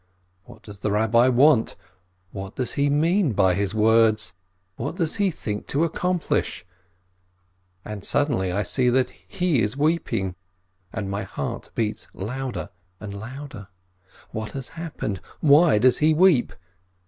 [0.45, 1.75] What does the Rabbi want?
[2.31, 4.33] What does he mean by his words?
[4.75, 6.65] What does he think to accomplish?
[7.85, 10.33] And suddenly I see that he is weeping,
[10.91, 13.67] and my heart beats louder and louder.
[14.31, 15.19] What has happened?
[15.39, 16.53] Why does he weep